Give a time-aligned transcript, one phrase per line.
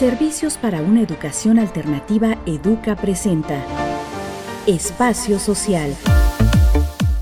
[0.00, 3.62] Servicios para una educación alternativa Educa presenta
[4.66, 5.94] Espacio Social.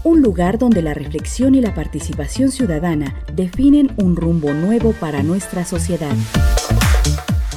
[0.05, 5.65] Un lugar donde la reflexión y la participación ciudadana definen un rumbo nuevo para nuestra
[5.65, 6.15] sociedad.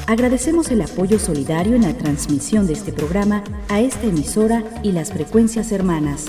[0.07, 5.13] Agradecemos el apoyo solidario en la transmisión de este programa a esta emisora y las
[5.13, 6.25] frecuencias hermanas.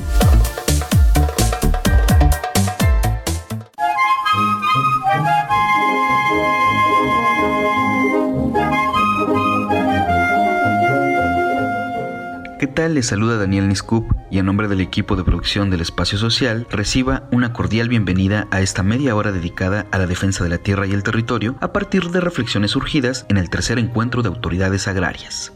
[12.73, 12.95] Tal?
[12.95, 17.29] Les saluda Daniel Niscup y en nombre del equipo de producción del Espacio Social reciba
[17.31, 20.93] una cordial bienvenida a esta media hora dedicada a la defensa de la tierra y
[20.93, 25.53] el territorio a partir de reflexiones surgidas en el tercer encuentro de autoridades agrarias.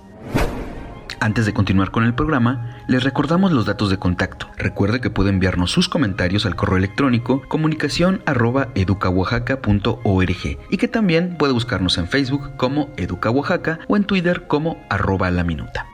[1.19, 4.49] Antes de continuar con el programa, les recordamos los datos de contacto.
[4.59, 8.23] Recuerde que puede enviarnos sus comentarios al correo electrónico comunicación
[10.71, 15.43] y que también puede buscarnos en Facebook como Educa o en Twitter como arroba la
[15.43, 15.87] minuta.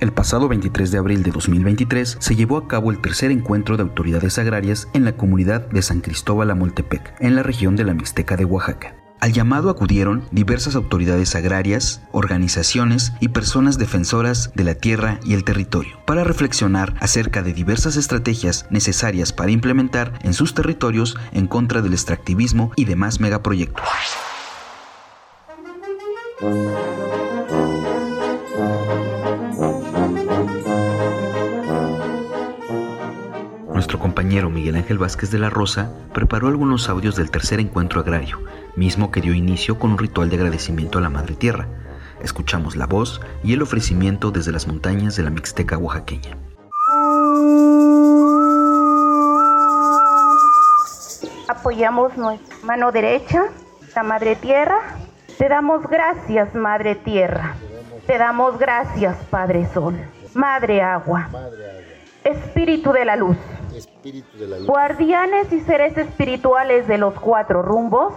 [0.00, 3.82] El pasado 23 de abril de 2023 se llevó a cabo el tercer encuentro de
[3.82, 8.34] autoridades agrarias en la comunidad de San Cristóbal Amoltepec, en la región de la Mixteca
[8.38, 8.96] de Oaxaca.
[9.20, 15.44] Al llamado acudieron diversas autoridades agrarias, organizaciones y personas defensoras de la tierra y el
[15.44, 21.82] territorio para reflexionar acerca de diversas estrategias necesarias para implementar en sus territorios en contra
[21.82, 23.84] del extractivismo y demás megaproyectos.
[33.80, 38.38] Nuestro compañero Miguel Ángel Vázquez de la Rosa preparó algunos audios del tercer encuentro agrario,
[38.76, 41.66] mismo que dio inicio con un ritual de agradecimiento a la Madre Tierra.
[42.22, 46.36] Escuchamos la voz y el ofrecimiento desde las montañas de la Mixteca oaxaqueña.
[51.48, 53.44] Apoyamos nuestra mano derecha,
[53.96, 54.76] la Madre Tierra.
[55.38, 57.54] Te damos gracias, Madre Tierra.
[58.06, 59.96] Te damos gracias, Padre Sol.
[60.34, 61.30] Madre Agua.
[62.22, 63.38] Espíritu de la Luz
[64.66, 68.14] Guardianes y seres espirituales de los cuatro rumbos,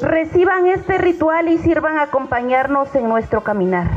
[0.00, 3.88] reciban este ritual y sirvan a acompañarnos en nuestro caminar.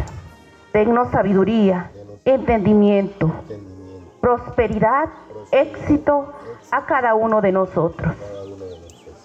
[0.73, 1.91] Dennos sabiduría,
[2.25, 3.31] entendimiento,
[4.19, 5.09] prosperidad,
[5.51, 6.33] éxito
[6.71, 8.15] a cada uno de nosotros.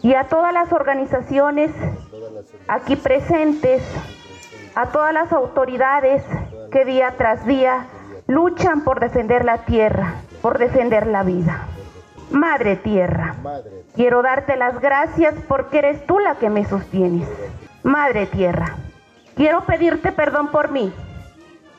[0.02, 1.72] Y a todas las organizaciones
[2.68, 3.82] aquí presentes,
[4.74, 6.22] a todas las autoridades
[6.70, 7.86] que día tras día
[8.26, 11.66] luchan por defender la tierra, por defender la vida.
[12.30, 13.34] Madre Tierra,
[13.94, 17.28] quiero darte las gracias porque eres tú la que me sostienes.
[17.82, 18.76] Madre Tierra,
[19.34, 20.92] quiero pedirte perdón por mí,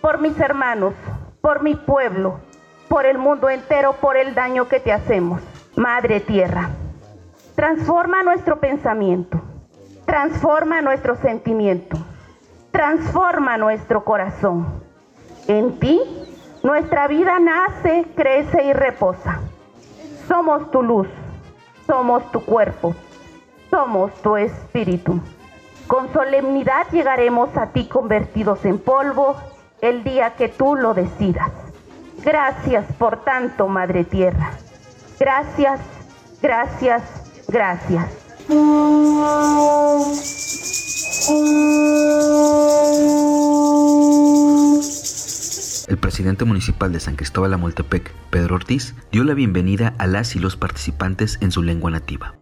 [0.01, 0.93] por mis hermanos,
[1.39, 2.39] por mi pueblo,
[2.89, 5.41] por el mundo entero, por el daño que te hacemos.
[5.77, 6.69] Madre Tierra,
[7.55, 9.41] transforma nuestro pensamiento,
[10.05, 11.97] transforma nuestro sentimiento,
[12.71, 14.83] transforma nuestro corazón.
[15.47, 16.01] En ti
[16.63, 19.39] nuestra vida nace, crece y reposa.
[20.27, 21.07] Somos tu luz,
[21.87, 22.95] somos tu cuerpo,
[23.69, 25.19] somos tu espíritu.
[25.87, 29.35] Con solemnidad llegaremos a ti convertidos en polvo
[29.81, 31.51] el día que tú lo decidas.
[32.23, 34.51] Gracias por tanto, Madre Tierra.
[35.19, 35.79] Gracias,
[36.41, 37.01] gracias,
[37.47, 38.05] gracias.
[45.91, 50.39] El presidente municipal de San Cristóbal Amoltepec, Pedro Ortiz, dio la bienvenida a las y
[50.39, 52.35] los participantes en su lengua nativa.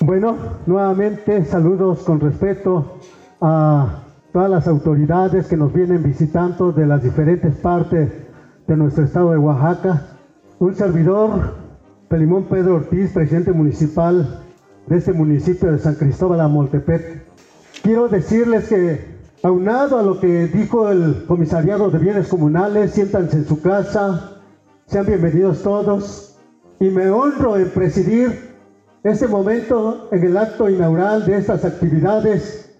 [0.00, 2.98] Bueno, nuevamente saludos con respeto
[3.40, 8.10] a todas las autoridades que nos vienen visitando de las diferentes partes
[8.66, 10.16] de nuestro estado de Oaxaca.
[10.58, 11.54] Un servidor,
[12.08, 14.42] Pelimón Pedro Ortiz, presidente municipal
[14.88, 17.22] de este municipio de San Cristóbal Amoltepec.
[17.84, 23.44] Quiero decirles que, aunado a lo que dijo el comisariado de bienes comunales, siéntanse en
[23.46, 24.40] su casa,
[24.86, 26.29] sean bienvenidos todos
[26.80, 28.56] y me honro en presidir
[29.04, 32.70] este momento en el acto inaugural de estas actividades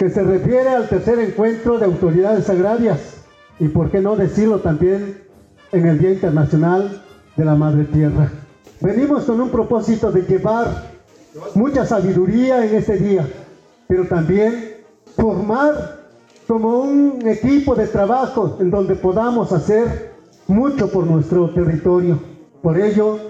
[0.00, 3.24] que se refiere al tercer encuentro de autoridades agrarias
[3.60, 5.22] y por qué no decirlo también
[5.70, 7.00] en el Día Internacional
[7.36, 8.28] de la Madre Tierra.
[8.80, 10.90] Venimos con un propósito de llevar
[11.54, 13.24] mucha sabiduría en este día,
[13.86, 14.74] pero también
[15.14, 15.98] formar
[16.48, 20.12] como un equipo de trabajo en donde podamos hacer
[20.48, 22.37] mucho por nuestro territorio.
[22.62, 23.20] Por ello,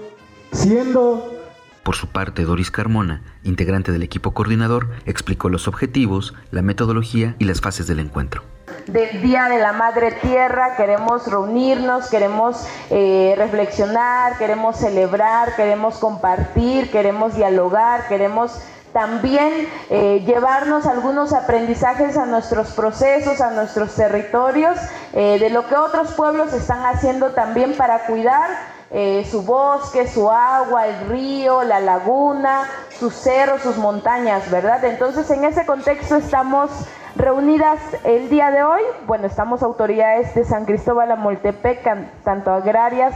[0.51, 1.35] siendo
[1.83, 7.45] por su parte, Doris Carmona, integrante del equipo coordinador, explicó los objetivos, la metodología y
[7.45, 8.43] las fases del encuentro.
[8.87, 16.89] Del Día de la Madre Tierra, queremos reunirnos, queremos eh, reflexionar, queremos celebrar, queremos compartir,
[16.91, 18.59] queremos dialogar, queremos
[18.93, 24.77] también eh, llevarnos algunos aprendizajes a nuestros procesos, a nuestros territorios,
[25.13, 30.29] eh, de lo que otros pueblos están haciendo también para cuidar eh, su bosque, su
[30.29, 32.63] agua, el río, la laguna,
[32.97, 34.83] sus cerros, sus montañas, ¿verdad?
[34.83, 36.71] Entonces en ese contexto estamos
[37.15, 38.81] reunidas el día de hoy.
[39.05, 41.83] Bueno, estamos autoridades de San Cristóbal Amoltepec,
[42.23, 43.15] tanto agrarias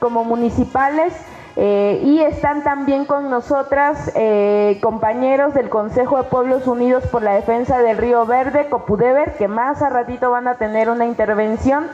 [0.00, 1.14] como municipales.
[1.56, 7.34] Eh, y están también con nosotras eh, compañeros del Consejo de Pueblos Unidos por la
[7.34, 11.86] Defensa del Río Verde, Copudever, que más a ratito van a tener una intervención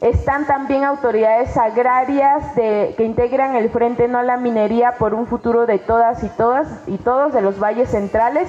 [0.00, 5.26] están también autoridades agrarias de, que integran el Frente No a la Minería por un
[5.26, 8.48] futuro de todas y todas y todos de los valles centrales,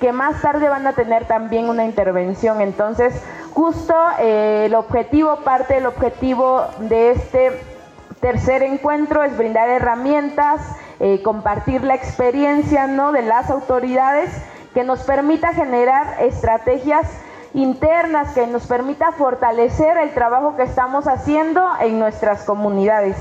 [0.00, 2.60] que más tarde van a tener también una intervención.
[2.60, 3.14] Entonces,
[3.52, 7.52] justo eh, el objetivo, parte del objetivo de este
[8.20, 10.60] tercer encuentro es brindar herramientas,
[10.98, 13.12] eh, compartir la experiencia ¿no?
[13.12, 14.30] de las autoridades
[14.74, 17.06] que nos permita generar estrategias
[17.58, 23.16] internas que nos permita fortalecer el trabajo que estamos haciendo en nuestras comunidades.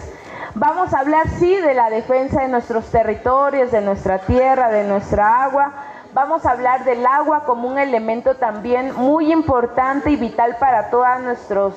[0.56, 5.44] Vamos a hablar, sí, de la defensa de nuestros territorios, de nuestra tierra, de nuestra
[5.44, 5.74] agua.
[6.14, 11.22] Vamos a hablar del agua como un elemento también muy importante y vital para todas
[11.22, 11.76] nuestros,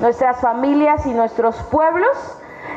[0.00, 2.10] nuestras familias y nuestros pueblos.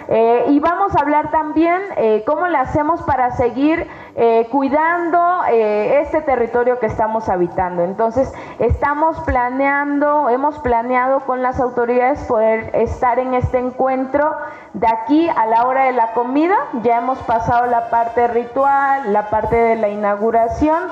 [0.08, 6.22] Eh, y vamos a hablar también eh, cómo le hacemos para seguir eh, cuidando este
[6.22, 7.84] territorio que estamos habitando.
[7.84, 14.36] Entonces, estamos planeando, hemos planeado con las autoridades poder estar en este encuentro
[14.74, 16.56] de aquí a la hora de la comida.
[16.84, 20.84] Ya hemos pasado la parte ritual, la parte de la inauguración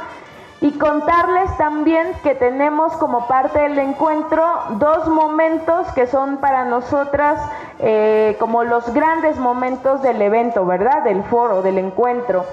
[0.62, 4.46] y contarles también que tenemos como parte del encuentro
[4.78, 7.42] dos momentos que son para nosotras
[7.80, 11.04] eh, como los grandes momentos del evento, ¿verdad?
[11.04, 12.46] Del foro, del encuentro.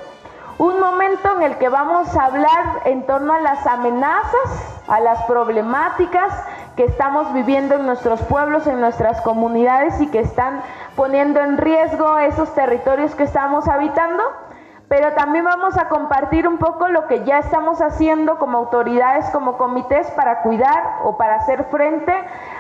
[0.59, 5.23] Un momento en el que vamos a hablar en torno a las amenazas, a las
[5.23, 6.35] problemáticas
[6.75, 10.63] que estamos viviendo en nuestros pueblos, en nuestras comunidades y que están
[10.97, 14.25] poniendo en riesgo esos territorios que estamos habitando
[14.89, 19.59] pero también vamos a compartir un poco lo que ya estamos haciendo como autoridades, como
[19.59, 22.13] comités para cuidar o para hacer frente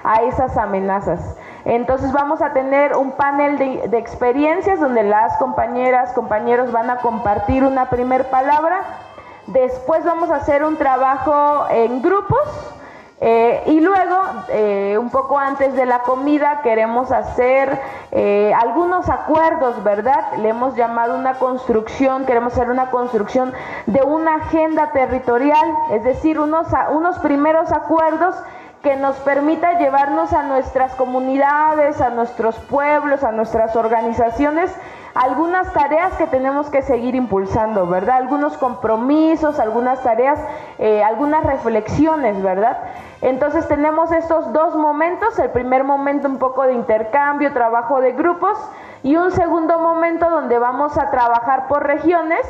[0.05, 1.37] a esas amenazas.
[1.65, 7.65] Entonces vamos a tener un panel de, experiencias donde las compañeras, compañeros van a compartir
[7.65, 8.83] una primer palabra.
[9.47, 12.78] Después vamos a hacer un trabajo en grupos
[13.21, 14.17] eh, y luego,
[14.49, 17.81] eh, un poco antes de la comida, queremos hacer
[18.13, 20.35] eh, algunos acuerdos, ¿verdad?
[20.39, 23.53] Le hemos llamado una construcción, queremos hacer una construcción
[23.87, 28.37] de una agenda territorial, es decir, unos, unos primeros acuerdos
[28.83, 34.73] que nos permita llevarnos a nuestras comunidades, a nuestros pueblos, a nuestras organizaciones,
[35.19, 38.17] algunas tareas que tenemos que seguir impulsando, ¿verdad?
[38.17, 40.39] Algunos compromisos, algunas tareas,
[41.05, 42.79] algunas reflexiones, ¿verdad?
[43.21, 48.57] Entonces tenemos estos dos momentos, el primer momento un poco de intercambio, trabajo de grupos
[49.03, 52.41] y un segundo momento donde vamos a trabajar por regiones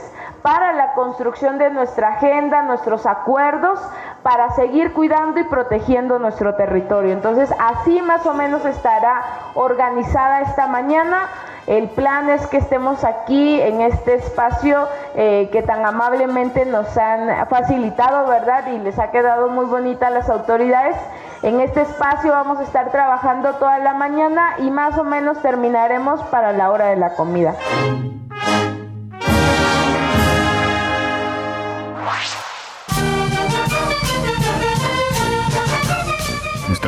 [0.43, 3.81] para la construcción de nuestra agenda, nuestros acuerdos,
[4.23, 7.13] para seguir cuidando y protegiendo nuestro territorio.
[7.13, 9.23] Entonces así más o menos estará
[9.55, 11.29] organizada esta mañana.
[11.69, 17.47] El plan es que estemos aquí en este espacio eh, que tan amablemente nos han
[17.49, 18.69] facilitado, ¿verdad?
[18.69, 20.97] Y les ha quedado muy bonita a las autoridades.
[21.43, 26.23] En este espacio vamos a estar trabajando toda la mañana y más o menos terminaremos
[26.31, 27.55] para la hora de la comida.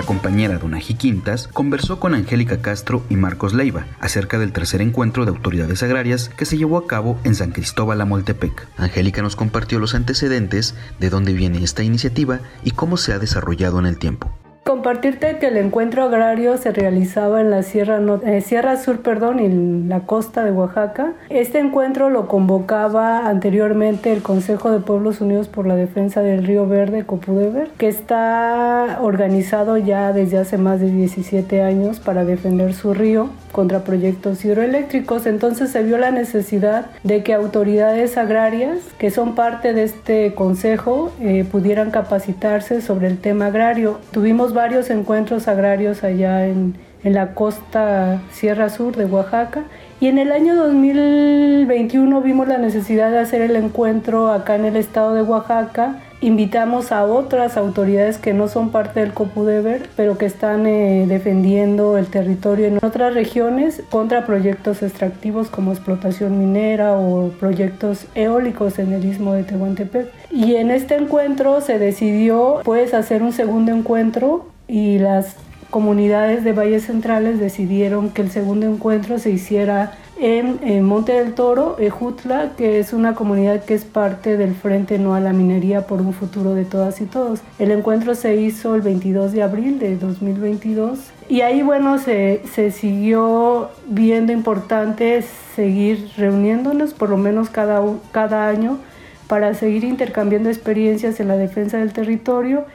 [0.00, 5.26] Nuestra compañera Donaji Quintas conversó con Angélica Castro y Marcos Leiva acerca del tercer encuentro
[5.26, 8.66] de autoridades agrarias que se llevó a cabo en San Cristóbal Amoltepec.
[8.78, 13.78] Angélica nos compartió los antecedentes de dónde viene esta iniciativa y cómo se ha desarrollado
[13.78, 14.39] en el tiempo.
[14.64, 19.88] Compartirte que el encuentro agrario se realizaba en la Sierra, eh, Sierra Sur perdón, y
[19.88, 21.14] la costa de Oaxaca.
[21.30, 26.66] Este encuentro lo convocaba anteriormente el Consejo de Pueblos Unidos por la Defensa del Río
[26.66, 32.92] Verde, Copudever, que está organizado ya desde hace más de 17 años para defender su
[32.92, 35.26] río contra proyectos hidroeléctricos.
[35.26, 41.12] Entonces se vio la necesidad de que autoridades agrarias que son parte de este consejo
[41.20, 43.98] eh, pudieran capacitarse sobre el tema agrario.
[44.12, 49.64] Tuvimos varios encuentros agrarios allá en, en la costa Sierra Sur de Oaxaca.
[50.00, 54.76] Y en el año 2021 vimos la necesidad de hacer el encuentro acá en el
[54.76, 55.96] estado de Oaxaca.
[56.22, 61.96] Invitamos a otras autoridades que no son parte del COPUDEVER, pero que están eh, defendiendo
[61.96, 68.92] el territorio en otras regiones contra proyectos extractivos como explotación minera o proyectos eólicos en
[68.92, 70.08] el istmo de Tehuantepec.
[70.30, 75.34] Y en este encuentro se decidió pues hacer un segundo encuentro y las
[75.70, 81.76] comunidades de Valles Centrales decidieron que el segundo encuentro se hiciera en, Monte del Toro,
[81.78, 86.00] Ejutla, que es una comunidad que es parte del Frente No a la Minería por
[86.00, 87.40] un futuro de todas y todos.
[87.58, 90.98] El encuentro se hizo el 22 de abril de 2022
[91.28, 95.22] y ahí, bueno, se, se siguió viendo importante
[95.56, 98.78] seguir reuniéndonos, por lo menos cada, cada año,
[99.26, 102.66] para seguir intercambiando experiencias en la defensa del territorio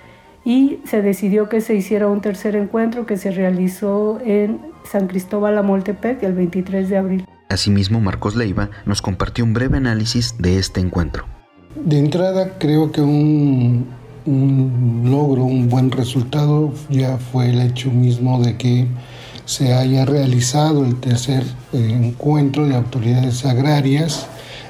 [0.46, 5.58] y se decidió que se hiciera un tercer encuentro que se realizó en San Cristóbal
[5.58, 7.26] Amoltepec el 23 de abril.
[7.50, 11.26] Asimismo, Marcos Leiva nos compartió un breve análisis de este encuentro.
[11.76, 13.88] De entrada, creo que un,
[15.04, 18.88] logro, un buen resultado ya fue el hecho mismo de que
[19.46, 24.28] se haya realizado el tercer eh, encuentro de autoridades agrarias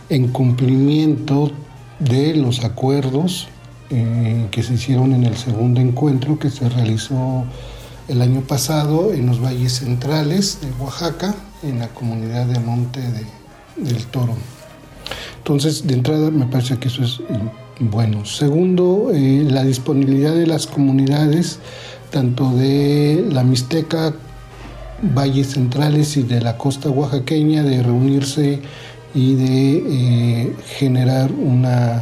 [0.09, 1.51] en cumplimiento
[1.99, 3.47] de los acuerdos
[3.91, 7.45] eh, que se hicieron en el segundo encuentro que se realizó
[8.07, 12.99] el año pasado en los valles centrales de Oaxaca, en la comunidad de Monte
[13.77, 14.33] del Toro.
[15.37, 17.39] Entonces, de entrada, me parece que eso es eh,
[17.79, 18.25] bueno.
[18.25, 21.59] Segundo, eh, la disponibilidad de las comunidades,
[22.09, 24.15] tanto de la Mixteca,
[25.13, 28.61] valles centrales y de la costa oaxaqueña, de reunirse
[29.13, 32.01] y de generar una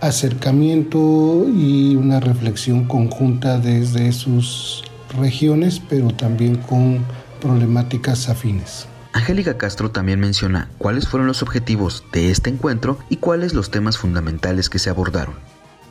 [0.00, 4.84] acercamiento y una reflexión conjunta desde sus
[5.18, 7.04] regiones, pero también con
[7.40, 8.86] problemáticas afines.
[9.12, 13.96] Angélica Castro también menciona cuáles fueron los objetivos de este encuentro y cuáles los temas
[13.96, 15.34] fundamentales que se abordaron.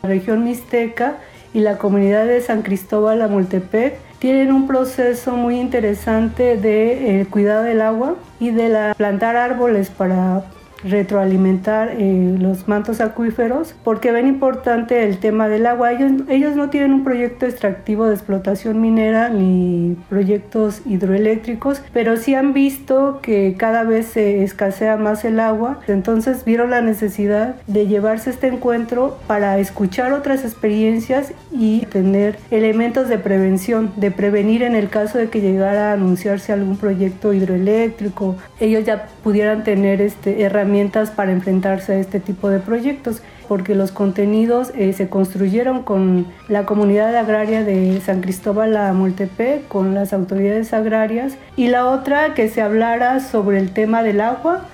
[0.03, 1.17] La región mixteca
[1.53, 7.63] y la comunidad de San Cristóbal Amoltepec tienen un proceso muy interesante de eh, cuidado
[7.63, 10.43] del agua y de la, plantar árboles para
[10.85, 15.91] retroalimentar eh, los mantos acuíferos porque ven importante el tema del agua.
[15.91, 22.35] Ellos, ellos no tienen un proyecto extractivo de explotación minera ni proyectos hidroeléctricos, pero sí
[22.35, 25.79] han visto que cada vez se escasea más el agua.
[25.87, 33.09] Entonces vieron la necesidad de llevarse este encuentro para escuchar otras experiencias y tener elementos
[33.09, 38.35] de prevención, de prevenir en el caso de que llegara a anunciarse algún proyecto hidroeléctrico.
[38.59, 40.74] Ellos ya pudieran tener este, herramientas
[41.15, 46.65] para enfrentarse a este tipo de proyectos, porque los contenidos eh, se construyeron con la
[46.65, 52.49] comunidad agraria de San Cristóbal a Moltepec, con las autoridades agrarias, y la otra que
[52.49, 54.65] se hablara sobre el tema del agua,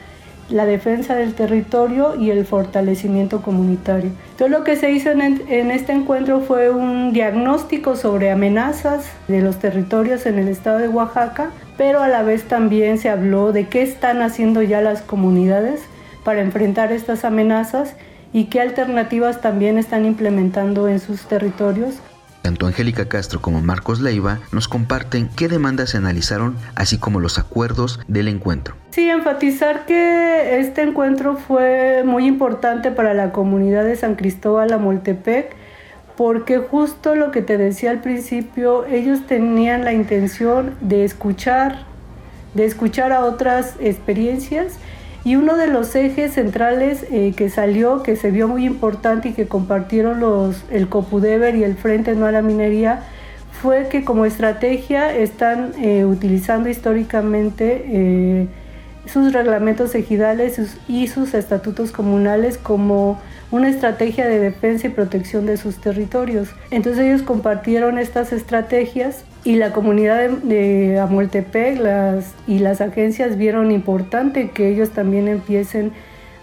[0.50, 4.12] la defensa del territorio y el fortalecimiento comunitario.
[4.38, 9.42] Todo lo que se hizo en, en, este encuentro fue un diagnóstico sobre amenazas de
[9.42, 13.68] los territorios en el estado de Oaxaca, pero a la vez también se habló de
[13.68, 15.82] qué están haciendo ya las comunidades
[16.24, 17.96] para enfrentar estas amenazas
[18.34, 21.96] y qué alternativas también están implementando en sus territorios.
[22.42, 27.38] Tanto Angélica Castro como Marcos Leiva nos comparten qué demandas se analizaron, así como los
[27.38, 28.76] acuerdos del encuentro.
[28.90, 35.56] Sí, enfatizar que este encuentro fue muy importante para la comunidad de San Cristóbal Amoltepec,
[36.18, 41.84] porque justo lo que te decía al principio, ellos tenían la intención de escuchar,
[42.56, 44.78] de escuchar a otras experiencias
[45.24, 49.34] y uno de los ejes centrales eh, que salió, que se vio muy importante y
[49.34, 53.04] que compartieron los, el COPUDEVER y el Frente No a la Minería,
[53.62, 58.48] fue que como estrategia están eh, utilizando históricamente eh,
[59.06, 63.20] sus reglamentos ejidales y sus estatutos comunales como
[63.52, 66.50] una estrategia de defensa y protección de sus territorios.
[66.72, 73.72] Entonces ellos compartieron estas estrategias y la comunidad de, Amoltepec las, y las agencias vieron
[73.72, 75.94] importante que ellos también empiecen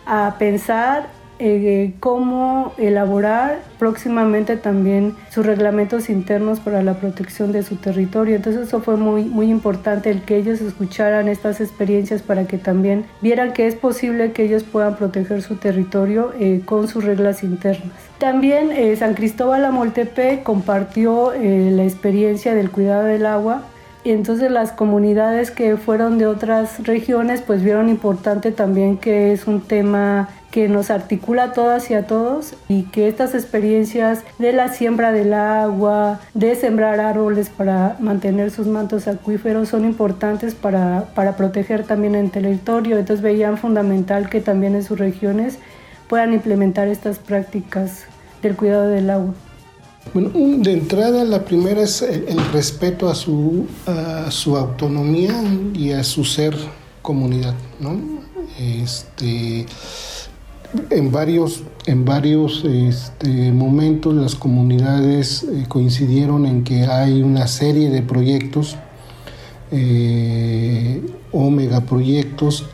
[0.07, 1.07] a pensar
[1.41, 8.35] eh, cómo elaborar próximamente también sus reglamentos internos para la protección de su territorio.
[8.35, 13.05] Entonces eso fue muy, muy importante el que ellos escucharan estas experiencias para que también
[13.21, 17.93] vieran que es posible que ellos puedan proteger su territorio eh, con sus reglas internas.
[18.19, 23.63] También eh, San Cristóbal Amoltepe compartió la experiencia del cuidado del agua
[24.05, 29.47] Y entonces las comunidades que fueron de otras regiones pues vieron importante también que es
[29.47, 34.53] un tema que nos articula a todas y a todos y que estas experiencias de
[34.53, 41.11] la siembra del agua, de sembrar árboles para mantener sus mantos acuíferos son importantes para,
[41.15, 42.99] para proteger también el territorio.
[42.99, 45.59] Entonces veían fundamental que también en sus regiones
[46.09, 48.05] puedan implementar estas prácticas
[48.43, 49.35] del cuidado del agua.
[50.15, 55.35] Bueno, de entrada la primera es el, respeto a su, a su autonomía
[55.75, 56.57] y a su ser
[57.03, 58.01] comunidad, ¿no?
[58.59, 59.67] Este,
[60.91, 67.91] en varios, en varios este, momentos las comunidades eh, coincidieron en que hay una serie
[67.91, 68.77] de proyectos
[69.71, 72.67] eh, o megaproyectos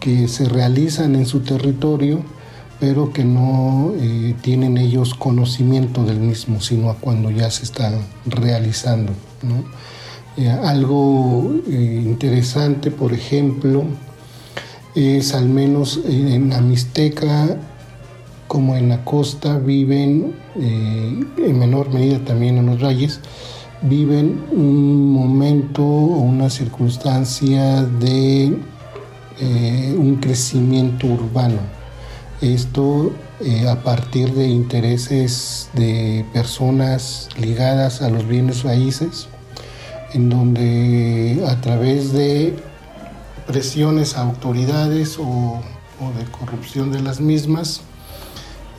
[0.00, 2.22] que se realizan en su territorio
[2.80, 9.12] pero que no eh, tienen ellos conocimiento del mismo, sino cuando ya se están realizando.
[10.64, 13.84] algo interesante, por ejemplo,
[14.94, 17.56] es al menos en la Mixteca
[18.52, 23.18] como en la costa viven, eh, en menor medida también en los valles,
[23.80, 28.54] viven un momento o una circunstancia de
[29.40, 31.60] eh, un crecimiento urbano.
[32.42, 39.28] Esto eh, a partir de intereses de personas ligadas a los bienes raíces,
[40.12, 42.54] en donde a través de
[43.52, 45.60] presiones a autoridades o,
[46.18, 47.82] de corrupción de las mismas,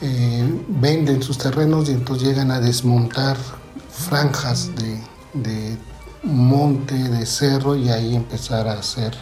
[0.02, 3.38] eh, venden sus terrenos y entonces llegan a desmontar
[3.90, 5.78] franjas de,
[6.24, 9.14] monte, de cerro y ahí empezar a hacer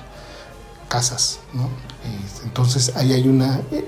[0.87, 1.39] casas.
[2.45, 3.85] Entonces ahí hay una, eh,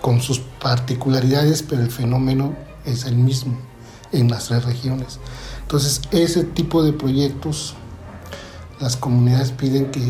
[0.00, 2.54] con sus particularidades, pero el fenómeno
[2.84, 3.58] es el mismo
[4.12, 5.18] en las tres regiones.
[5.62, 7.74] Entonces ese tipo de proyectos
[8.82, 10.02] las comunidades piden que,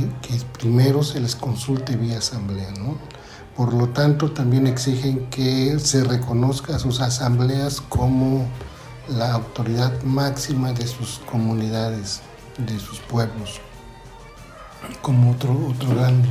[0.58, 2.96] primero se les consulte vía asamblea, ¿no?
[3.54, 8.46] Por lo tanto, también exigen que se reconozca a sus asambleas como
[9.08, 12.22] la autoridad máxima de sus comunidades,
[12.56, 13.60] de sus pueblos,
[15.02, 16.22] como otro, otro gran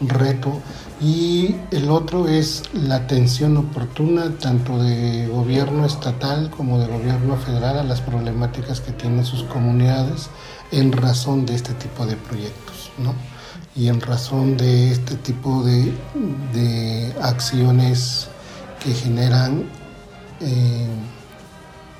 [0.00, 0.60] reto.
[1.00, 7.78] Y el otro es la atención oportuna tanto de gobierno estatal como de gobierno federal
[7.78, 10.30] a las problemáticas que tienen sus comunidades
[10.70, 13.14] en razón de este tipo de proyectos, ¿no?
[13.74, 18.28] Y en razón de este tipo de, acciones
[18.82, 19.64] que generan
[20.40, 20.86] eh,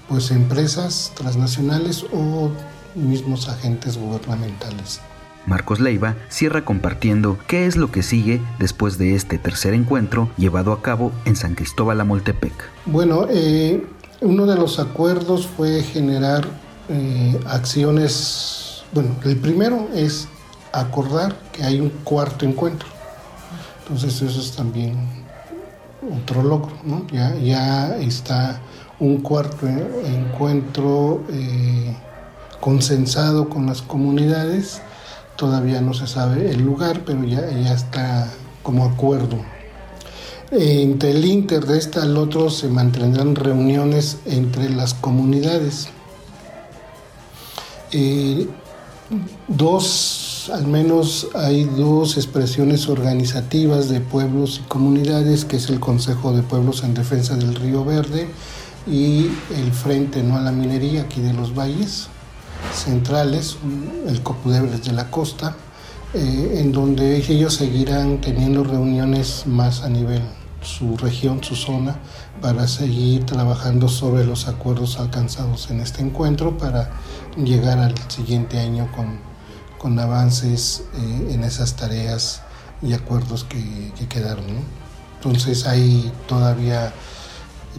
[0.08, 2.50] pues empresas transnacionales o
[2.94, 5.00] mismos agentes gubernamentales.
[5.46, 10.72] Marcos Leiva cierra compartiendo qué es lo que sigue después de este tercer encuentro llevado
[10.72, 12.52] a cabo en San Cristóbal Amoltepec.
[12.86, 13.86] Bueno, eh,
[14.20, 16.48] uno de los acuerdos fue generar
[16.88, 20.28] eh, acciones, bueno, el primero es
[20.72, 22.88] acordar que hay un cuarto encuentro.
[23.82, 24.96] Entonces eso es también
[26.22, 27.06] otro logro, ¿no?
[27.12, 28.60] Ya, ya está
[28.98, 31.94] un cuarto encuentro eh,
[32.60, 34.80] consensado con las comunidades.
[35.36, 38.28] Todavía no se sabe el lugar, pero ya, ya está
[38.62, 39.38] como acuerdo.
[40.50, 45.88] Entre el Inter de este al otro se mantendrán reuniones entre las comunidades
[47.92, 48.48] eh,
[49.48, 56.32] dos, al menos hay dos expresiones organizativas de pueblos y comunidades, que es el Consejo
[56.32, 58.28] de Pueblos en Defensa del Río Verde
[58.86, 62.08] y el Frente No a la Minería aquí de los Valles
[62.72, 63.56] Centrales,
[64.06, 65.56] el Copudebles de la Costa,
[66.14, 70.22] eh, en donde ellos seguirán teniendo reuniones más a nivel
[70.62, 71.96] su región, su zona,
[72.40, 76.90] para seguir trabajando sobre los acuerdos alcanzados en este encuentro para
[77.36, 79.18] llegar al siguiente año con,
[79.78, 82.42] con avances eh, en esas tareas
[82.82, 84.44] y acuerdos que, quedaron.
[85.16, 86.92] Entonces hay todavía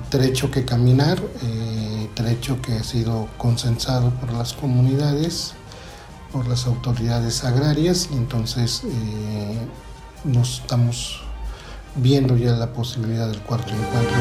[0.10, 5.54] trecho que caminar, eh, trecho que ha sido consensado por las comunidades,
[6.32, 9.58] por las autoridades agrarias, y entonces eh,
[10.24, 11.22] nos estamos
[11.96, 14.17] viendo ya la posibilidad del cuarto encuentro.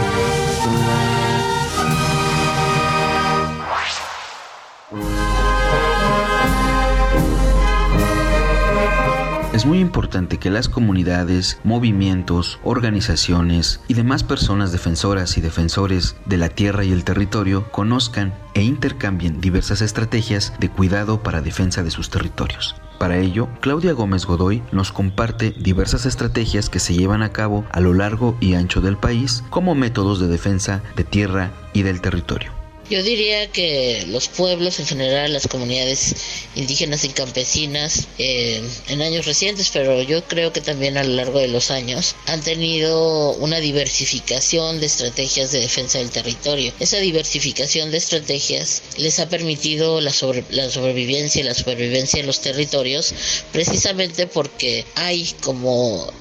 [9.66, 16.48] Muy importante que las comunidades, movimientos, organizaciones y demás personas defensoras y defensores de la
[16.48, 22.10] tierra y el territorio conozcan e intercambien diversas estrategias de cuidado para defensa de sus
[22.10, 22.76] territorios.
[23.00, 27.80] Para ello, Claudia Gómez Godoy nos comparte diversas estrategias que se llevan a cabo a
[27.80, 32.55] lo largo y ancho del país como métodos de defensa de tierra y del territorio.
[32.88, 36.14] Yo diría que los pueblos en general, las comunidades
[36.54, 41.40] indígenas y campesinas, eh, en años recientes, pero yo creo que también a lo largo
[41.40, 46.72] de los años, han tenido una diversificación de estrategias de defensa del territorio.
[46.78, 50.12] Esa diversificación de estrategias les ha permitido la,
[50.50, 53.14] la sobrevivencia y la supervivencia en los territorios,
[53.52, 56.12] precisamente porque hay como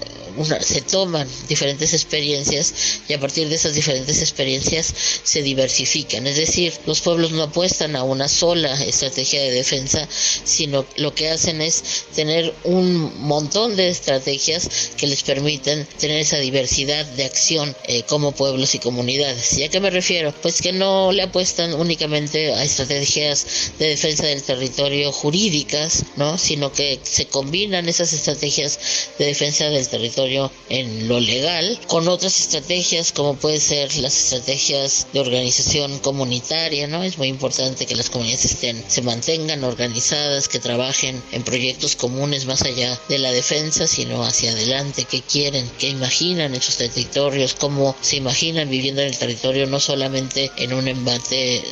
[0.61, 2.73] se toman diferentes experiencias
[3.07, 4.93] y a partir de esas diferentes experiencias
[5.23, 6.27] se diversifican.
[6.27, 10.07] Es decir, los pueblos no apuestan a una sola estrategia de defensa,
[10.43, 11.83] sino lo que hacen es
[12.15, 18.31] tener un montón de estrategias que les permiten tener esa diversidad de acción eh, como
[18.31, 19.57] pueblos y comunidades.
[19.57, 20.33] ¿Y a qué me refiero?
[20.41, 26.37] Pues que no le apuestan únicamente a estrategias de defensa del territorio jurídicas, ¿no?
[26.37, 28.79] sino que se combinan esas estrategias
[29.17, 30.24] de defensa del territorio
[30.69, 37.03] en lo legal con otras estrategias como puede ser las estrategias de organización comunitaria, ¿no?
[37.03, 42.45] Es muy importante que las comunidades estén, se mantengan organizadas, que trabajen en proyectos comunes
[42.45, 47.55] más allá de la defensa, sino hacia adelante, qué quieren, qué imaginan en sus territorios,
[47.55, 51.63] cómo se imaginan viviendo en el territorio, no solamente en un embate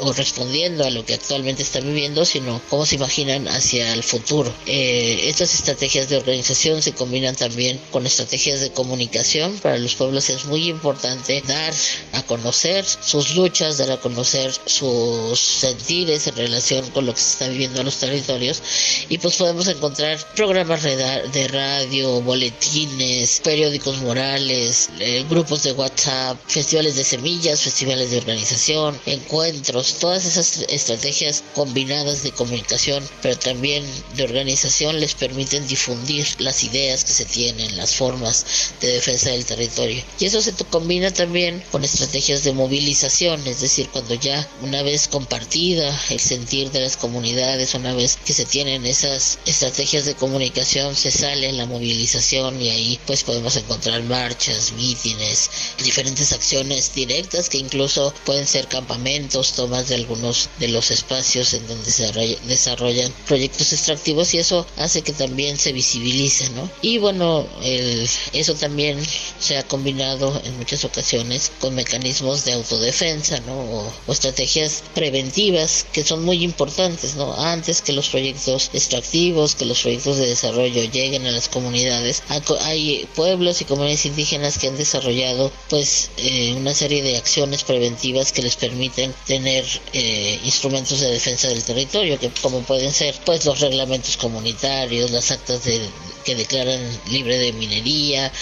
[0.00, 4.52] o respondiendo a lo que actualmente están viviendo, sino cómo se imaginan hacia el futuro.
[4.66, 9.58] Eh, estas estrategias de organización se combinan también con estrategias de comunicación.
[9.58, 11.74] Para los pueblos es muy importante dar
[12.12, 17.30] a conocer sus luchas, dar a conocer sus sentires en relación con lo que se
[17.32, 18.62] está viviendo en los territorios
[19.08, 26.96] y pues podemos encontrar programas de radio, boletines, periódicos morales, eh, grupos de WhatsApp, festivales
[26.96, 33.84] de semillas, festivales de organización, encuentros todas esas estrategias combinadas de comunicación, pero también
[34.16, 38.44] de organización les permiten difundir las ideas que se tienen, las formas
[38.80, 40.02] de defensa del territorio.
[40.18, 45.08] Y eso se combina también con estrategias de movilización, es decir, cuando ya una vez
[45.08, 50.94] compartida el sentir de las comunidades, una vez que se tienen esas estrategias de comunicación,
[50.96, 55.50] se sale la movilización y ahí pues podemos encontrar marchas, mítines,
[55.82, 61.66] diferentes acciones directas que incluso pueden ser campamentos, tomas de algunos de los espacios en
[61.68, 62.10] donde se
[62.46, 66.70] desarrollan proyectos extractivos y eso hace que también se visibilice, ¿no?
[66.80, 68.98] Y bueno, el, eso también
[69.38, 73.58] se ha combinado en muchas ocasiones con mecanismos de autodefensa, ¿no?
[73.58, 77.34] O, estrategias preventivas que son muy importantes, ¿no?
[77.34, 82.22] Antes que los proyectos extractivos, que los proyectos de desarrollo lleguen a las comunidades,
[82.62, 88.32] hay pueblos y comunidades indígenas que han desarrollado pues eh, una serie de acciones preventivas
[88.32, 89.57] que les permiten tener
[89.92, 95.30] eh, instrumentos de defensa del territorio, que como pueden ser pues los reglamentos comunitarios, las
[95.30, 95.80] actas de,
[96.24, 98.32] que declaran libre de minería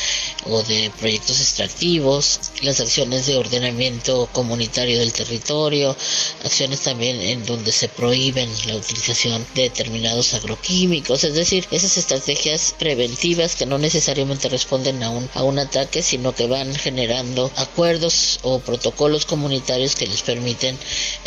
[0.48, 5.96] o de proyectos extractivos, las acciones de ordenamiento comunitario del territorio,
[6.44, 12.74] acciones también en donde se prohíben la utilización de determinados agroquímicos, es decir, esas estrategias
[12.78, 18.40] preventivas que no necesariamente responden a un, a un ataque, sino que van generando acuerdos
[18.42, 20.78] o protocolos comunitarios que les permiten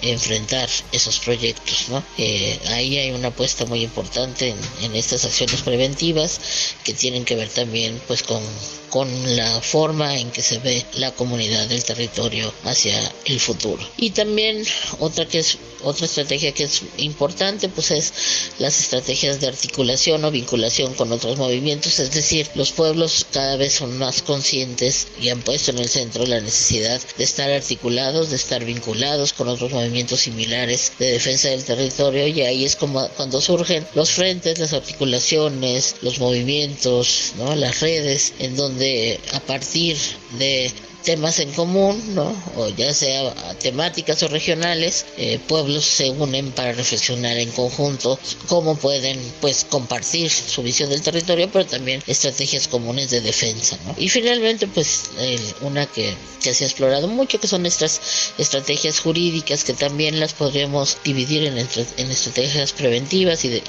[0.02, 1.90] enfrentar esos proyectos.
[1.90, 2.04] ¿no?
[2.18, 6.40] Eh, ahí hay una apuesta muy importante en, en estas acciones preventivas
[6.84, 8.42] que tienen que ver también pues con
[8.90, 13.84] con la forma en que se ve la comunidad del territorio hacia el futuro.
[13.98, 14.64] Y también
[15.00, 18.14] otra que es otra estrategia que es importante pues es
[18.60, 23.74] las estrategias de articulación o vinculación con otros movimientos, es decir, los pueblos cada vez
[23.74, 28.36] son más conscientes y han puesto en el centro la necesidad de estar articulados, de
[28.36, 33.42] estar vinculados con otros movimientos similares de defensa del territorio y ahí es como cuando
[33.42, 37.56] surgen los frentes, las articulaciones, los movimientos, ¿no?
[37.56, 39.98] las redes en donde de a partir
[40.40, 40.72] de
[41.04, 42.36] temas en común, ¿no?
[42.56, 48.76] o ya sea temáticas o regionales, eh, pueblos se unen para reflexionar en conjunto cómo
[48.76, 53.78] pueden pues compartir su visión del territorio, pero también estrategias comunes de defensa.
[53.86, 53.96] ¿no?
[53.98, 55.10] Y finalmente, pues
[55.62, 58.02] una que, que, se ha explorado mucho, que son estas
[58.38, 63.64] estrategias jurídicas, que también las podríamos dividir en, estrategias preventivas y,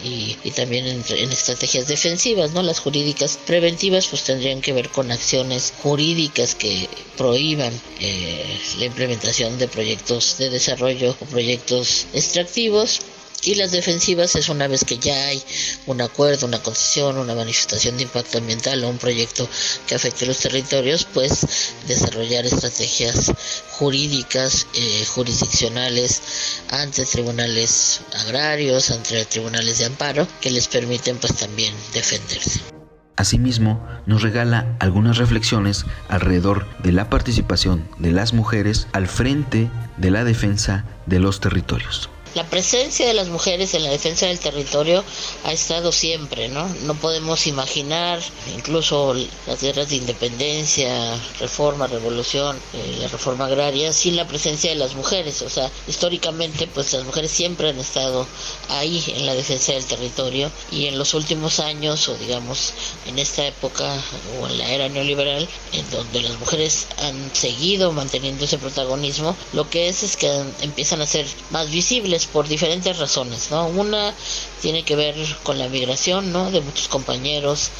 [0.44, 2.52] y, también en, estrategias defensivas.
[2.52, 2.62] ¿no?
[2.62, 6.88] Las jurídicas preventivas pues tendrían que ver con acciones jurídicas que
[7.20, 13.02] prohíban eh, la implementación de proyectos de desarrollo o proyectos extractivos
[13.42, 15.42] y las defensivas es una vez que ya hay
[15.85, 19.46] un acuerdo, una concesión, una manifestación de impacto ambiental o un proyecto
[19.87, 21.46] que afecte los territorios, pues
[21.87, 23.30] desarrollar estrategias
[23.72, 26.22] jurídicas, eh, jurisdiccionales
[26.70, 32.79] ante tribunales agrarios, ante tribunales de amparo, que les permiten pues también defenderse.
[33.20, 40.11] Asimismo, nos regala algunas reflexiones alrededor de la participación de las mujeres al frente de
[40.11, 42.09] la defensa de los territorios.
[42.34, 45.02] La presencia de las mujeres en la defensa del territorio
[45.42, 46.68] ha estado siempre, ¿no?
[46.82, 48.20] No podemos imaginar
[48.54, 49.14] incluso
[49.48, 54.94] las guerras de independencia, reforma, revolución, eh, la reforma agraria sin la presencia de las
[54.94, 55.42] mujeres.
[55.42, 58.24] O sea, históricamente pues las mujeres siempre han estado
[58.68, 62.74] ahí en la defensa del territorio y en los últimos años o digamos
[63.06, 63.92] en esta época
[64.40, 69.68] o en la era neoliberal en donde las mujeres han seguido manteniendo ese protagonismo, lo
[69.68, 73.66] que es es que empiezan a ser más visibles por diferentes razones, ¿no?
[73.66, 74.14] Una
[74.61, 76.50] tiene que ver con la migración, ¿no?
[76.50, 77.70] De muchos compañeros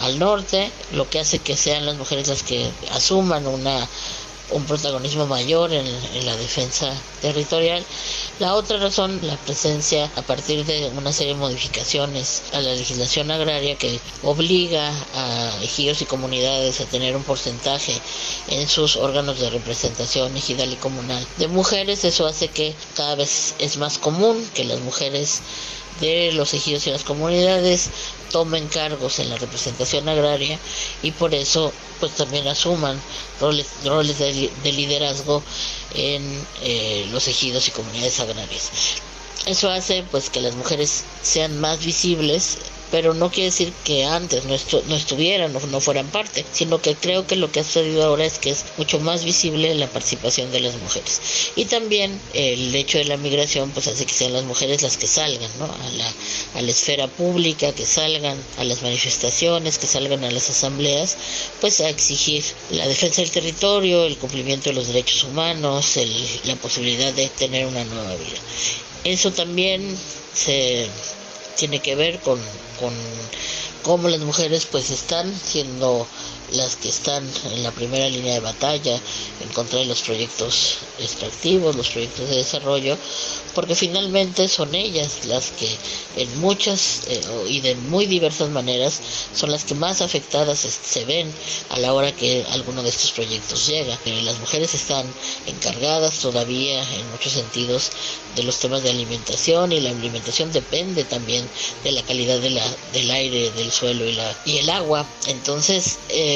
[0.00, 3.88] al norte, lo que hace que sean las mujeres las que asuman una
[4.50, 5.86] un protagonismo mayor en,
[6.24, 7.84] la defensa territorial.
[8.38, 13.30] La otra razón, la presencia a partir de una serie de modificaciones a la legislación
[13.30, 17.98] agraria que obliga a ejidos y comunidades a tener un porcentaje
[18.48, 22.04] en sus órganos de representación ejidal y comunal de mujeres.
[22.04, 25.40] Eso hace que cada vez es más común que las mujeres
[26.02, 27.88] de los ejidos y las comunidades
[28.30, 30.58] tomen cargos en la representación agraria
[31.02, 33.00] y por eso pues también asuman
[33.40, 35.42] roles, roles de, liderazgo
[35.94, 38.70] en eh, los ejidos y comunidades agrarias.
[39.46, 42.58] Eso hace pues que las mujeres sean más visibles
[42.90, 44.56] pero no quiere decir que antes no,
[44.88, 48.24] no estuvieran o no fueran parte, sino que creo que lo que ha sucedido ahora
[48.24, 51.52] es que es mucho más visible la participación de las mujeres.
[51.56, 55.06] Y también el hecho de la migración pues hace que sean las mujeres las que
[55.06, 55.64] salgan ¿no?
[55.64, 56.12] a, la,
[56.54, 61.16] a la esfera pública, que salgan a las manifestaciones, que salgan a las asambleas,
[61.60, 65.98] pues a exigir la defensa del territorio, el cumplimiento de los derechos humanos,
[66.44, 68.38] la posibilidad de tener una nueva vida.
[69.04, 69.96] Eso también
[70.34, 70.88] se
[71.56, 72.38] tiene que ver con,
[72.78, 72.94] con
[73.82, 76.06] cómo las mujeres pues están siendo
[76.52, 79.00] las que están en la primera línea de batalla
[79.40, 82.96] en contra de los proyectos extractivos, los proyectos de desarrollo,
[83.54, 85.68] porque finalmente son ellas las que
[86.16, 89.00] en muchas eh, y de muy diversas maneras
[89.34, 91.32] son las que más afectadas se ven
[91.70, 93.98] a la hora que alguno de estos proyectos llega.
[94.04, 95.06] Eh, las mujeres están
[95.46, 97.90] encargadas todavía en muchos sentidos
[98.36, 101.48] de los temas de alimentación y la alimentación depende también
[101.82, 105.06] de la calidad de la, del aire, del suelo y, la, y el agua.
[105.26, 106.35] Entonces, eh,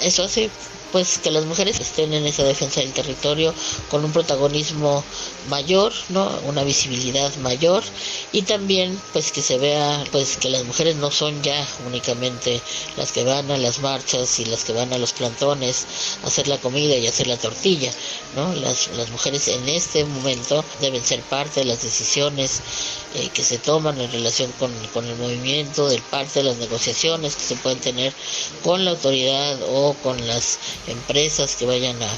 [0.00, 0.50] eso hace
[0.92, 3.54] pues que las mujeres estén en esa defensa del territorio
[3.88, 5.02] con un protagonismo
[5.48, 6.30] mayor, ¿no?
[6.46, 7.82] Una visibilidad mayor
[8.32, 12.60] y también pues que se vea pues que las mujeres no son ya únicamente
[12.96, 15.86] las que van a las marchas y las que van a los plantones
[16.24, 17.92] a hacer la comida y hacer la tortilla,
[18.34, 18.54] ¿no?
[18.54, 22.60] Las, las mujeres en este momento deben ser parte de las decisiones
[23.14, 27.36] eh, que se toman en relación con, con, el movimiento, de parte de las negociaciones
[27.36, 28.14] que se pueden tener
[28.62, 32.10] con la autoridad o con las empresas que vayan a,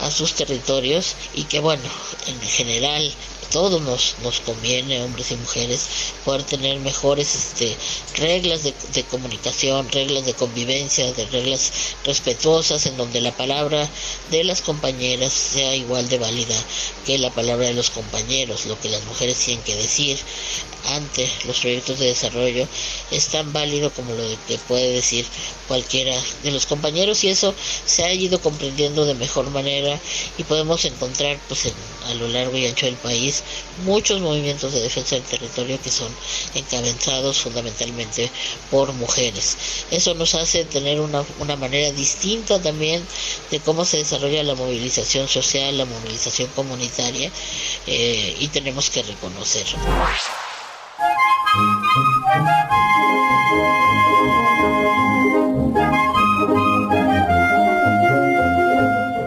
[0.00, 1.88] a sus territorios y que bueno,
[2.26, 3.12] en general
[3.50, 5.88] todos nos, nos conviene, hombres y mujeres,
[6.24, 7.76] poder tener mejores este,
[8.16, 11.72] reglas de, de, comunicación, reglas de convivencia, de reglas
[12.04, 13.88] respetuosas, en donde la palabra
[14.30, 16.56] de las compañeras sea igual de válida
[17.04, 20.18] que la palabra de los compañeros, lo que las mujeres tienen que decir
[20.86, 22.66] ante los proyectos de desarrollo
[23.10, 25.26] es tan válido como lo que puede decir
[25.68, 27.54] cualquiera de los compañeros y eso
[27.86, 30.00] se ha ido comprendiendo de mejor manera
[30.38, 31.68] y podemos encontrar pues
[32.06, 33.42] a lo largo y ancho del país
[33.84, 36.14] muchos movimientos de defensa del territorio que son
[36.54, 38.30] encabezados fundamentalmente
[38.70, 39.56] por mujeres.
[39.90, 43.02] Eso nos hace tener una, una manera distinta también
[43.50, 47.30] de cómo se desarrolla la movilización social, la movilización comunitaria
[47.86, 49.78] eh, y tenemos que reconocerlo.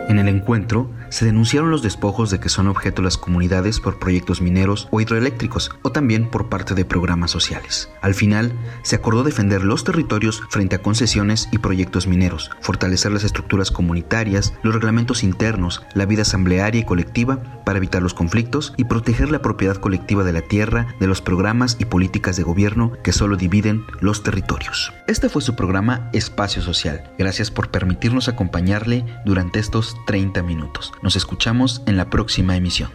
[0.09, 4.41] En el encuentro, se denunciaron los despojos de que son objeto las comunidades por proyectos
[4.41, 7.91] mineros o hidroeléctricos o también por parte de programas sociales.
[8.01, 13.23] Al final, se acordó defender los territorios frente a concesiones y proyectos mineros, fortalecer las
[13.23, 18.85] estructuras comunitarias, los reglamentos internos, la vida asamblearia y colectiva para evitar los conflictos y
[18.85, 23.13] proteger la propiedad colectiva de la tierra de los programas y políticas de gobierno que
[23.13, 24.91] solo dividen los territorios.
[25.07, 27.11] Este fue su programa Espacio Social.
[27.19, 30.91] Gracias por permitirnos acompañarle durante estos 30 minutos.
[31.03, 32.89] Nos escuchamos en la próxima emisión.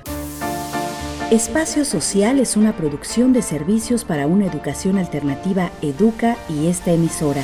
[1.31, 7.43] Espacio Social es una producción de servicios para una educación alternativa Educa y esta emisora.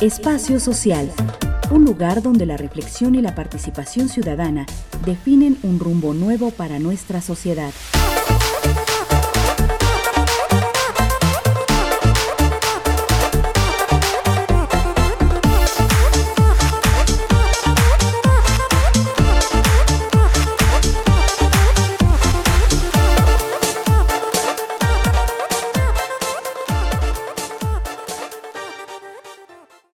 [0.00, 1.10] Espacio Social
[1.70, 4.66] un lugar donde la reflexión y la participación ciudadana
[5.04, 7.70] definen un rumbo nuevo para nuestra sociedad.